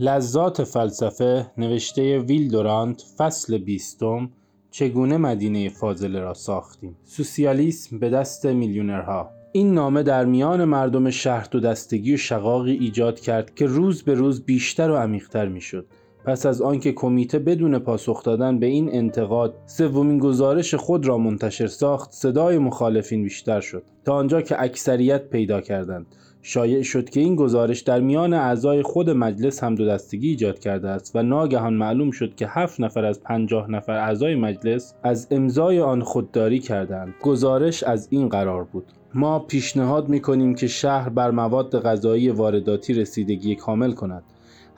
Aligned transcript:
لذات 0.00 0.64
فلسفه 0.64 1.46
نوشته 1.58 2.18
ویل 2.18 2.50
دورانت 2.50 3.04
فصل 3.16 3.58
بیستم 3.58 4.30
چگونه 4.70 5.16
مدینه 5.16 5.68
فاضله 5.68 6.20
را 6.20 6.34
ساختیم؟ 6.34 6.96
سوسیالیسم 7.04 7.98
به 7.98 8.10
دست 8.10 8.46
میلیونرها. 8.46 9.30
این 9.52 9.74
نامه 9.74 10.02
در 10.02 10.24
میان 10.24 10.64
مردم 10.64 11.10
شهر 11.10 11.48
دو 11.50 11.60
دستگی 11.60 12.14
و 12.14 12.16
شقاقی 12.16 12.72
ایجاد 12.72 13.20
کرد 13.20 13.54
که 13.54 13.66
روز 13.66 14.02
به 14.02 14.14
روز 14.14 14.44
بیشتر 14.44 14.90
و 14.90 14.96
عمیقتر 14.96 15.48
می‌شد. 15.48 15.86
پس 16.28 16.46
از 16.46 16.62
آنکه 16.62 16.92
کمیته 16.92 17.38
بدون 17.38 17.78
پاسخ 17.78 18.22
دادن 18.22 18.58
به 18.58 18.66
این 18.66 18.94
انتقاد 18.94 19.54
سومین 19.66 20.18
گزارش 20.18 20.74
خود 20.74 21.06
را 21.06 21.18
منتشر 21.18 21.66
ساخت 21.66 22.12
صدای 22.12 22.58
مخالفین 22.58 23.22
بیشتر 23.22 23.60
شد. 23.60 23.82
تا 24.04 24.14
آنجا 24.14 24.42
که 24.42 24.62
اکثریت 24.62 25.28
پیدا 25.30 25.60
کردند. 25.60 26.06
شایع 26.42 26.82
شد 26.82 27.10
که 27.10 27.20
این 27.20 27.36
گزارش 27.36 27.80
در 27.80 28.00
میان 28.00 28.34
اعضای 28.34 28.82
خود 28.82 29.10
مجلس 29.10 29.64
هم 29.64 29.74
دو 29.74 29.86
دستگی 29.86 30.28
ایجاد 30.28 30.58
کرده 30.58 30.88
است 30.88 31.16
و 31.16 31.22
ناگهان 31.22 31.74
معلوم 31.74 32.10
شد 32.10 32.34
که 32.34 32.46
هفت 32.48 32.80
نفر 32.80 33.04
از 33.04 33.22
پنجاه 33.22 33.70
نفر 33.70 33.92
اعضای 33.92 34.34
مجلس 34.34 34.94
از 35.02 35.28
امضای 35.30 35.80
آن 35.80 36.02
خودداری 36.02 36.58
کردند 36.58 37.14
گزارش 37.22 37.82
از 37.82 38.08
این 38.10 38.28
قرار 38.28 38.64
بود. 38.64 38.84
ما 39.14 39.38
پیشنهاد 39.38 40.08
می 40.08 40.20
کنیم 40.20 40.54
که 40.54 40.66
شهر 40.66 41.08
بر 41.08 41.30
مواد 41.30 41.82
غذایی 41.82 42.30
وارداتی 42.30 42.94
رسیدگی 42.94 43.54
کامل 43.54 43.92
کند. 43.92 44.22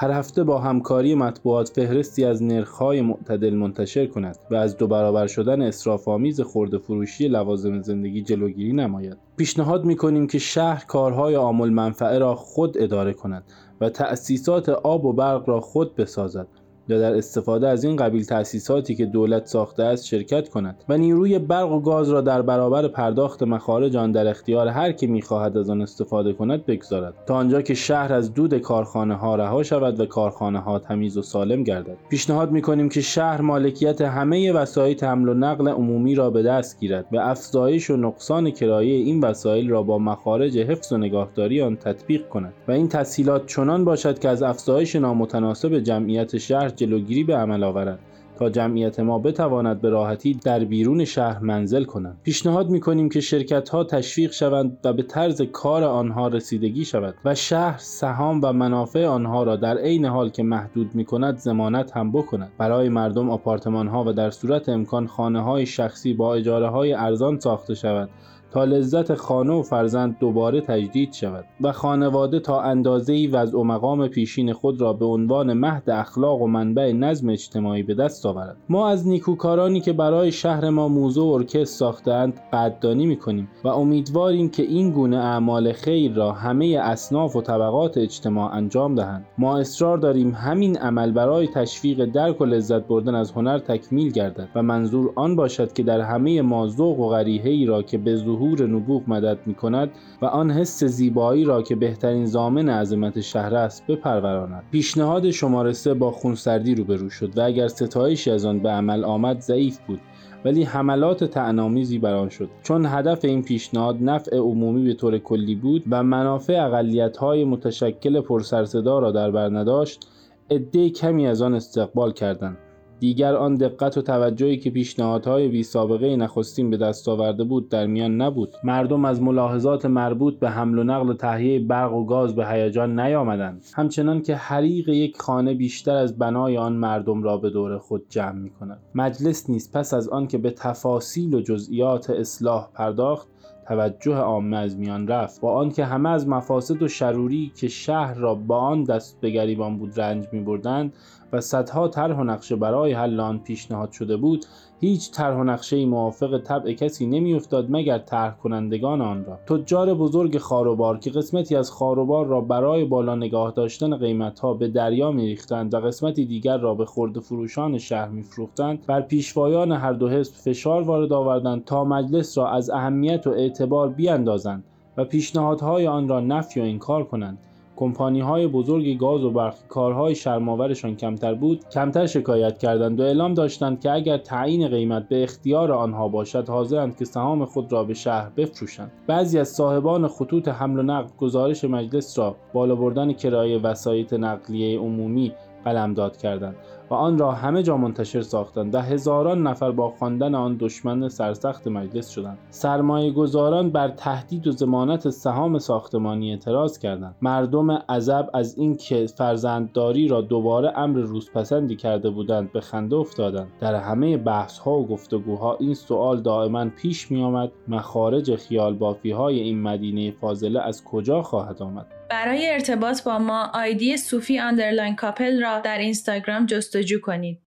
هر 0.00 0.10
هفته 0.10 0.44
با 0.44 0.58
همکاری 0.58 1.14
مطبوعات 1.14 1.68
فهرستی 1.68 2.24
از 2.24 2.42
نرخ‌های 2.42 3.00
معتدل 3.00 3.54
منتشر 3.54 4.06
کند 4.06 4.36
و 4.50 4.54
از 4.54 4.76
دو 4.76 4.86
برابر 4.86 5.26
شدن 5.26 5.62
اسراف‌آمیز 5.62 6.40
خرده 6.40 6.78
فروشی 6.78 7.28
لوازم 7.28 7.82
زندگی 7.82 8.22
جلوگیری 8.22 8.72
نماید. 8.72 9.16
پیشنهاد 9.36 9.84
می‌کنیم 9.84 10.26
که 10.26 10.38
شهر 10.38 10.84
کارهای 10.84 11.34
عامل 11.34 11.68
منفعه 11.68 12.18
را 12.18 12.34
خود 12.34 12.82
اداره 12.82 13.12
کند 13.12 13.44
و 13.80 13.88
تأسیسات 13.88 14.68
آب 14.68 15.04
و 15.04 15.12
برق 15.12 15.48
را 15.48 15.60
خود 15.60 15.96
بسازد 15.96 16.48
یا 16.88 16.98
در 16.98 17.14
استفاده 17.14 17.68
از 17.68 17.84
این 17.84 17.96
قبیل 17.96 18.24
تأسیساتی 18.24 18.94
که 18.94 19.06
دولت 19.06 19.46
ساخته 19.46 19.82
است 19.82 20.06
شرکت 20.06 20.48
کند 20.48 20.84
و 20.88 20.96
نیروی 20.96 21.38
برق 21.38 21.72
و 21.72 21.80
گاز 21.80 22.08
را 22.08 22.20
در 22.20 22.42
برابر 22.42 22.88
پرداخت 22.88 23.42
مخارج 23.42 23.96
آن 23.96 24.12
در 24.12 24.26
اختیار 24.26 24.68
هر 24.68 24.92
که 24.92 25.06
می‌خواهد 25.06 25.56
از 25.56 25.70
آن 25.70 25.82
استفاده 25.82 26.32
کند 26.32 26.66
بگذارد. 26.66 27.14
تا 27.26 27.34
آنجا 27.34 27.62
که 27.62 27.74
شهر 27.74 28.12
از 28.12 28.34
دود 28.34 28.58
کارخانه 28.58 29.14
ها 29.14 29.36
رها 29.36 29.62
شود 29.62 30.00
و 30.00 30.06
کارخانه 30.06 30.58
ها 30.58 30.78
تمیز 30.78 31.16
و 31.16 31.22
سالم 31.22 31.62
گردد. 31.62 31.96
پیشنهاد 32.08 32.50
می‌کنیم 32.50 32.88
که 32.88 33.00
شهر 33.00 33.40
مالکیت 33.40 34.00
همه 34.00 34.52
وسایل 34.52 35.04
حمل 35.04 35.28
و 35.28 35.34
نقل 35.34 35.68
عمومی 35.68 36.14
را 36.14 36.30
به 36.30 36.42
دست 36.42 36.80
گیرد 36.80 37.06
و 37.12 37.16
افزایش 37.16 37.90
و 37.90 37.96
نقصان 37.96 38.50
کرایه 38.50 38.94
این 38.94 39.20
وسایل 39.20 39.70
را 39.70 39.82
با 39.82 39.98
مخارج 39.98 40.58
حفظ 40.58 40.92
و 40.92 40.96
نگاهداری 40.96 41.62
آن 41.62 41.76
تطبیق 41.76 42.28
کند 42.28 42.52
و 42.68 42.72
این 42.72 42.88
تسهیلات 42.88 43.46
چنان 43.46 43.84
باشد 43.84 44.18
که 44.18 44.28
از 44.28 44.42
افزایش 44.42 44.96
نامتناسب 44.96 45.78
جمعیت 45.78 46.38
شهر 46.38 46.68
جلوگیری 46.78 47.24
به 47.24 47.36
عمل 47.36 47.64
آورد 47.64 47.98
تا 48.38 48.50
جمعیت 48.50 49.00
ما 49.00 49.18
بتواند 49.18 49.80
به 49.80 49.90
راحتی 49.90 50.34
در 50.34 50.64
بیرون 50.64 51.04
شهر 51.04 51.38
منزل 51.38 51.84
کنند 51.84 52.20
پیشنهاد 52.22 52.70
می‌کنیم 52.70 53.08
که 53.08 53.20
شرکت 53.20 53.68
ها 53.68 53.84
تشویق 53.84 54.32
شوند 54.32 54.78
و 54.84 54.92
به 54.92 55.02
طرز 55.02 55.42
کار 55.42 55.84
آنها 55.84 56.28
رسیدگی 56.28 56.84
شود 56.84 57.14
و 57.24 57.34
شهر 57.34 57.78
سهام 57.78 58.40
و 58.42 58.52
منافع 58.52 59.06
آنها 59.06 59.42
را 59.42 59.56
در 59.56 59.78
عین 59.78 60.04
حال 60.04 60.30
که 60.30 60.42
محدود 60.42 60.94
می‌کند 60.94 61.38
ضمانت 61.38 61.96
هم 61.96 62.12
بکند. 62.12 62.50
برای 62.58 62.88
مردم 62.88 63.30
آپارتمان 63.30 63.88
ها 63.88 64.04
و 64.04 64.12
در 64.12 64.30
صورت 64.30 64.68
امکان 64.68 65.06
خانه 65.06 65.42
های 65.42 65.66
شخصی 65.66 66.14
با 66.14 66.34
اجاره 66.34 66.68
های 66.68 66.92
ارزان 66.92 67.40
ساخته 67.40 67.74
شود. 67.74 68.08
تا 68.50 68.64
لذت 68.64 69.14
خانه 69.14 69.52
و 69.52 69.62
فرزند 69.62 70.18
دوباره 70.18 70.60
تجدید 70.60 71.12
شود 71.12 71.44
و 71.60 71.72
خانواده 71.72 72.40
تا 72.40 72.60
اندازه 72.60 73.12
ای 73.12 73.26
وضع 73.26 73.58
و 73.58 73.64
مقام 73.64 74.08
پیشین 74.08 74.52
خود 74.52 74.80
را 74.80 74.92
به 74.92 75.04
عنوان 75.04 75.52
مهد 75.52 75.90
اخلاق 75.90 76.42
و 76.42 76.46
منبع 76.46 76.92
نظم 76.92 77.28
اجتماعی 77.28 77.82
به 77.82 77.94
دست 77.94 78.26
آورد. 78.26 78.56
ما 78.68 78.88
از 78.88 79.08
نیکوکارانی 79.08 79.80
که 79.80 79.92
برای 79.92 80.32
شهر 80.32 80.70
ما 80.70 80.88
موزه 80.88 81.20
و 81.20 81.24
ارکستر 81.24 81.64
ساختند 81.64 82.40
قدردانی 82.52 83.06
می‌کنیم 83.06 83.48
و 83.64 83.68
امیدواریم 83.68 84.48
که 84.48 84.62
این 84.62 84.90
گونه 84.90 85.16
اعمال 85.16 85.72
خیر 85.72 86.14
را 86.14 86.32
همه 86.32 86.66
اصناف 86.82 87.36
و 87.36 87.42
طبقات 87.42 87.98
اجتماع 87.98 88.54
انجام 88.54 88.94
دهند. 88.94 89.26
ما 89.38 89.58
اصرار 89.58 89.98
داریم 89.98 90.30
همین 90.30 90.78
عمل 90.78 91.12
برای 91.12 91.46
تشویق 91.46 92.04
درک 92.04 92.40
و 92.40 92.44
لذت 92.44 92.86
بردن 92.86 93.14
از 93.14 93.32
هنر 93.32 93.58
تکمیل 93.58 94.12
گردد 94.12 94.48
و 94.54 94.62
منظور 94.62 95.12
آن 95.16 95.36
باشد 95.36 95.72
که 95.72 95.82
در 95.82 96.00
همه 96.00 96.42
ما 96.42 96.68
ذوق 96.68 97.00
و 97.00 97.08
غریحه 97.08 97.50
ای 97.50 97.66
را 97.66 97.82
که 97.82 97.98
به 97.98 98.16
نبوغ 98.46 99.02
مدد 99.06 99.38
می 99.46 99.54
کند 99.54 99.90
و 100.22 100.26
آن 100.26 100.50
حس 100.50 100.84
زیبایی 100.84 101.44
را 101.44 101.62
که 101.62 101.76
بهترین 101.76 102.26
زامن 102.26 102.68
عظمت 102.68 103.20
شهر 103.20 103.54
است 103.54 103.86
بپروراند. 103.86 104.62
پیشنهاد 104.70 105.30
شماره 105.30 105.72
سه 105.72 105.94
با 105.94 106.10
خونسردی 106.10 106.74
روبرو 106.74 107.10
شد 107.10 107.38
و 107.38 107.40
اگر 107.40 107.68
ستایشی 107.68 108.30
از 108.30 108.44
آن 108.44 108.58
به 108.58 108.68
عمل 108.68 109.04
آمد 109.04 109.40
ضعیف 109.40 109.78
بود 109.78 110.00
ولی 110.44 110.62
حملات 110.62 111.24
تعنامیزی 111.24 111.98
بر 111.98 112.14
آن 112.14 112.28
شد. 112.28 112.48
چون 112.62 112.86
هدف 112.86 113.24
این 113.24 113.42
پیشنهاد 113.42 113.96
نفع 114.00 114.36
عمومی 114.36 114.84
به 114.84 114.94
طور 114.94 115.18
کلی 115.18 115.54
بود 115.54 115.84
و 115.90 116.02
منافع 116.02 116.66
اقلیت‌های 116.66 117.44
متشکل 117.44 118.20
پرسرصدا 118.20 118.98
را 118.98 119.10
در 119.10 119.30
بر 119.30 119.48
نداشت 119.48 120.08
عده 120.50 120.90
کمی 120.90 121.26
از 121.26 121.42
آن 121.42 121.54
استقبال 121.54 122.12
کردند. 122.12 122.56
دیگر 123.00 123.34
آن 123.34 123.54
دقت 123.54 123.98
و 123.98 124.02
توجهی 124.02 124.56
که 124.56 124.70
پیشنهادهای 124.70 125.48
بی 125.48 125.62
سابقه 125.62 126.16
نخستین 126.16 126.70
به 126.70 126.76
دست 126.76 127.08
آورده 127.08 127.44
بود 127.44 127.68
در 127.68 127.86
میان 127.86 128.20
نبود. 128.20 128.54
مردم 128.64 129.04
از 129.04 129.22
ملاحظات 129.22 129.86
مربوط 129.86 130.38
به 130.38 130.50
حمل 130.50 130.78
و 130.78 130.84
نقل 130.84 131.08
و 131.08 131.14
تهیه 131.14 131.60
برق 131.60 131.94
و 131.94 132.04
گاز 132.04 132.34
به 132.34 132.46
هیجان 132.46 133.00
نیامدند. 133.00 133.64
همچنان 133.74 134.22
که 134.22 134.34
حریق 134.34 134.88
یک 134.88 135.16
خانه 135.20 135.54
بیشتر 135.54 135.94
از 135.94 136.18
بنای 136.18 136.58
آن 136.58 136.72
مردم 136.72 137.22
را 137.22 137.36
به 137.36 137.50
دور 137.50 137.78
خود 137.78 138.02
جمع 138.08 138.38
می 138.38 138.50
کند 138.50 138.78
مجلس 138.94 139.50
نیز 139.50 139.72
پس 139.72 139.94
از 139.94 140.08
آن 140.08 140.26
که 140.26 140.38
به 140.38 140.50
تفاصیل 140.50 141.34
و 141.34 141.40
جزئیات 141.40 142.10
اصلاح 142.10 142.68
پرداخت 142.74 143.28
توجه 143.68 144.16
عامه 144.16 144.56
از 144.56 144.76
میان 144.76 145.08
رفت. 145.08 145.40
با 145.40 145.54
آنکه 145.54 145.84
همه 145.84 146.08
از 146.08 146.28
مفاسد 146.28 146.82
و 146.82 146.88
شروری 146.88 147.52
که 147.56 147.68
شهر 147.68 148.14
را 148.14 148.34
با 148.34 148.58
آن 148.58 148.84
دست 148.84 149.20
به 149.20 149.30
گریبان 149.30 149.78
بود 149.78 150.00
رنج 150.00 150.24
می 150.32 150.40
بردند 150.40 150.92
و 151.32 151.40
صدها 151.40 151.88
طرح 151.88 152.16
و 152.16 152.24
نقشه 152.24 152.56
برای 152.56 152.92
حل 152.92 153.20
آن 153.20 153.38
پیشنهاد 153.38 153.92
شده 153.92 154.16
بود 154.16 154.44
هیچ 154.80 155.10
طرح 155.10 155.36
و 155.36 155.44
نقشه 155.44 155.86
موافق 155.86 156.38
طبع 156.38 156.72
کسی 156.72 157.06
نمیافتاد 157.06 157.66
مگر 157.70 157.98
طرح 157.98 158.36
کنندگان 158.36 159.00
آن 159.00 159.24
را. 159.24 159.56
تجار 159.56 159.94
بزرگ 159.94 160.38
خاروبار 160.38 160.98
که 160.98 161.10
قسمتی 161.10 161.56
از 161.56 161.70
خاروبار 161.70 162.26
را 162.26 162.40
برای 162.40 162.84
بالا 162.84 163.14
نگاه 163.14 163.52
داشتن 163.56 163.96
قیمتها 163.96 164.54
به 164.54 164.68
دریا 164.68 165.10
میریختند 165.10 165.74
و 165.74 165.80
قسمتی 165.80 166.24
دیگر 166.24 166.58
را 166.58 166.74
به 166.74 166.84
خرد 166.84 167.18
فروشان 167.18 167.78
شهر 167.78 168.08
میفروختند 168.08 168.86
بر 168.86 169.00
پیشوایان 169.00 169.72
هر 169.72 169.92
دو 169.92 170.08
حزب 170.08 170.34
فشار 170.34 170.82
وارد 170.82 171.12
آوردند 171.12 171.64
تا 171.64 171.84
مجلس 171.84 172.38
را 172.38 172.50
از 172.50 172.70
اهمیت 172.70 173.26
و 173.26 173.30
اعتبار 173.38 173.88
بیاندازند 173.88 174.64
و 174.96 175.04
پیشنهادهای 175.04 175.86
آن 175.86 176.08
را 176.08 176.20
نفی 176.20 176.60
و 176.60 176.62
انکار 176.62 177.04
کنند. 177.04 177.38
کمپانی 177.76 178.20
های 178.20 178.46
بزرگ 178.46 178.98
گاز 178.98 179.24
و 179.24 179.30
برق 179.30 179.54
کارهای 179.68 180.14
شرماورشان 180.14 180.96
کمتر 180.96 181.34
بود 181.34 181.68
کمتر 181.68 182.06
شکایت 182.06 182.58
کردند 182.58 183.00
و 183.00 183.02
اعلام 183.02 183.34
داشتند 183.34 183.80
که 183.80 183.92
اگر 183.92 184.18
تعیین 184.18 184.68
قیمت 184.68 185.08
به 185.08 185.22
اختیار 185.22 185.72
آنها 185.72 186.08
باشد 186.08 186.48
حاضرند 186.48 186.96
که 186.96 187.04
سهام 187.04 187.44
خود 187.44 187.72
را 187.72 187.84
به 187.84 187.94
شهر 187.94 188.30
بفروشند. 188.36 188.92
بعضی 189.06 189.38
از 189.38 189.48
صاحبان 189.48 190.08
خطوط 190.08 190.48
حمل 190.48 190.78
و 190.78 190.82
نقل 190.82 191.08
گزارش 191.18 191.64
مجلس 191.64 192.18
را 192.18 192.36
بالا 192.52 192.74
بردن 192.74 193.12
کرایه 193.12 193.58
وسایط 193.58 194.12
نقلیه 194.12 194.78
عمومی 194.78 195.32
قلمداد 195.64 196.16
کردند. 196.16 196.56
و 196.90 196.94
آن 196.94 197.18
را 197.18 197.32
همه 197.32 197.62
جا 197.62 197.76
منتشر 197.76 198.20
ساختند. 198.20 198.74
و 198.74 198.78
هزاران 198.78 199.42
نفر 199.42 199.70
با 199.70 199.90
خواندن 199.90 200.34
آن 200.34 200.56
دشمن 200.60 201.08
سرسخت 201.08 201.68
مجلس 201.68 202.08
شدند. 202.08 202.38
سرمایه 202.50 203.12
گذاران 203.12 203.70
بر 203.70 203.88
تهدید 203.88 204.46
و 204.46 204.52
زمانت 204.52 205.10
سهام 205.10 205.58
ساختمانی 205.58 206.30
اعتراض 206.30 206.78
کردند. 206.78 207.14
مردم 207.22 207.70
عذب 207.70 208.30
از 208.34 208.58
اینکه 208.58 209.06
فرزندداری 209.06 210.08
را 210.08 210.20
دوباره 210.20 210.78
امر 210.78 210.98
روزپسندی 210.98 211.76
کرده 211.76 212.10
بودند 212.10 212.52
به 212.52 212.60
خنده 212.60 212.96
افتادند. 212.96 213.48
در 213.60 213.74
همه 213.74 214.16
بحث 214.16 214.58
ها 214.58 214.72
و 214.72 214.86
گفتگوها 214.86 215.56
این 215.60 215.74
سوال 215.74 216.22
دائما 216.22 216.68
پیش 216.68 217.10
می 217.10 217.22
آمد 217.22 217.52
مخارج 217.68 218.36
خیال 218.36 218.74
بافی 218.74 219.10
های 219.10 219.40
این 219.40 219.62
مدینه 219.62 220.10
فاضله 220.10 220.60
از 220.60 220.84
کجا 220.84 221.22
خواهد 221.22 221.62
آمد؟ 221.62 221.86
برای 222.10 222.50
ارتباط 222.50 223.02
با 223.02 223.18
ما 223.18 223.50
آیدی 223.54 223.96
صوفی 223.96 224.38
underline 224.38 224.96
کاپل 224.96 225.42
را 225.42 225.60
در 225.60 225.78
اینستاگرام 225.78 226.46
جستجو 226.78 227.00
کنید. 227.00 227.47